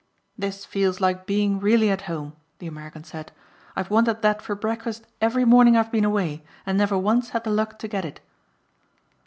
"This 0.35 0.65
feels 0.65 0.99
like 0.99 1.27
being 1.27 1.59
really 1.59 1.91
at 1.91 2.01
home," 2.09 2.33
the 2.57 2.65
American 2.65 3.03
said. 3.03 3.31
"I 3.75 3.81
have 3.81 3.91
wanted 3.91 4.23
that 4.23 4.41
for 4.41 4.55
breakfast 4.55 5.05
every 5.21 5.45
morning 5.45 5.77
I've 5.77 5.91
been 5.91 6.05
away 6.05 6.43
and 6.65 6.75
never 6.75 6.97
once 6.97 7.29
had 7.37 7.43
the 7.43 7.51
luck 7.51 7.77
to 7.77 7.87
get 7.87 8.03
it." 8.05 8.19